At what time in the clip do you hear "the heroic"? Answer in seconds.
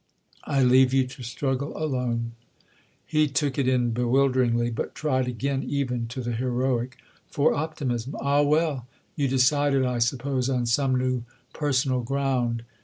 6.21-6.97